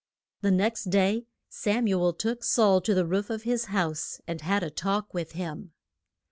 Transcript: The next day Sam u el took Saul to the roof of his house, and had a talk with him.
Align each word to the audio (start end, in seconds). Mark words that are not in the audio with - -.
The 0.41 0.49
next 0.49 0.85
day 0.85 1.27
Sam 1.47 1.85
u 1.85 1.99
el 2.01 2.13
took 2.13 2.43
Saul 2.43 2.81
to 2.81 2.95
the 2.95 3.05
roof 3.05 3.29
of 3.29 3.43
his 3.43 3.65
house, 3.65 4.19
and 4.27 4.41
had 4.41 4.63
a 4.63 4.71
talk 4.71 5.13
with 5.13 5.33
him. 5.33 5.73